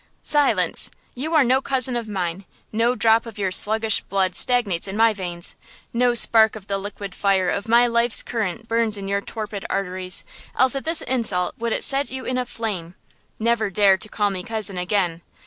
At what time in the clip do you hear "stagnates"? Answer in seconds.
4.33-4.87